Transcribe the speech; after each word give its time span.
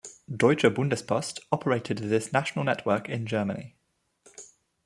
Deutsche 0.35 0.71
Bundespost 0.71 1.41
operated 1.51 1.99
this 1.99 2.33
national 2.33 2.65
network 2.65 3.07
in 3.07 3.27
Germany. 3.27 3.75